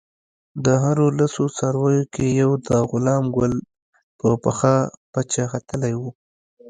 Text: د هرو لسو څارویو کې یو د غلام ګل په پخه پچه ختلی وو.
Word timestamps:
د 0.65 0.67
هرو 0.83 1.07
لسو 1.19 1.43
څارویو 1.57 2.09
کې 2.13 2.25
یو 2.41 2.51
د 2.67 2.69
غلام 2.89 3.23
ګل 3.35 3.53
په 4.19 4.27
پخه 4.43 4.75
پچه 5.13 5.43
ختلی 5.53 5.93
وو. 5.99 6.09